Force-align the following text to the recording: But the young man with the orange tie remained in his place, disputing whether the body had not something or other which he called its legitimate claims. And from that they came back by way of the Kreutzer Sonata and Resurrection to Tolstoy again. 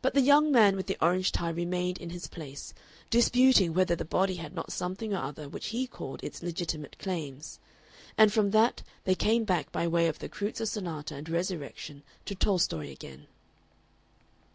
But 0.00 0.14
the 0.14 0.22
young 0.22 0.50
man 0.50 0.74
with 0.74 0.86
the 0.86 0.96
orange 1.04 1.32
tie 1.32 1.50
remained 1.50 1.98
in 1.98 2.08
his 2.08 2.28
place, 2.28 2.72
disputing 3.10 3.74
whether 3.74 3.94
the 3.94 4.06
body 4.06 4.36
had 4.36 4.54
not 4.54 4.72
something 4.72 5.12
or 5.12 5.18
other 5.18 5.50
which 5.50 5.66
he 5.66 5.86
called 5.86 6.24
its 6.24 6.42
legitimate 6.42 6.98
claims. 6.98 7.58
And 8.16 8.32
from 8.32 8.52
that 8.52 8.82
they 9.04 9.14
came 9.14 9.44
back 9.44 9.70
by 9.70 9.86
way 9.86 10.06
of 10.08 10.18
the 10.18 10.30
Kreutzer 10.30 10.64
Sonata 10.64 11.14
and 11.14 11.28
Resurrection 11.28 12.02
to 12.24 12.34
Tolstoy 12.34 12.90
again. 12.90 13.26